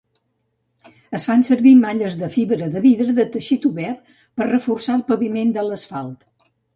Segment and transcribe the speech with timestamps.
[1.17, 5.05] Es fan servir malles de fibra de vidre de teixit obert per a reforçar el
[5.11, 6.27] paviment de l'asfalt.